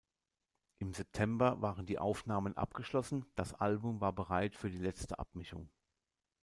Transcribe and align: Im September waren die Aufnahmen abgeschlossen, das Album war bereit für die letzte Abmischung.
Im 0.79 0.93
September 0.95 1.61
waren 1.61 1.85
die 1.85 1.99
Aufnahmen 1.99 2.57
abgeschlossen, 2.57 3.27
das 3.35 3.53
Album 3.53 4.01
war 4.01 4.13
bereit 4.13 4.55
für 4.55 4.71
die 4.71 4.79
letzte 4.79 5.19
Abmischung. 5.19 5.69